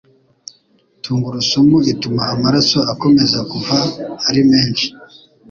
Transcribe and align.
tungurusumu 1.03 1.77
ituma 1.93 2.21
amaraso 2.33 2.79
akomeza 2.93 3.39
kuva 3.51 3.77
ari 4.27 4.41
menshi 4.51 4.87